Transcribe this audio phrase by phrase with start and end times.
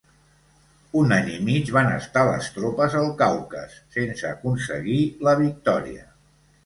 [1.01, 6.09] Un any i mig van estar les tropes al Caucas sense aconseguir la victòria.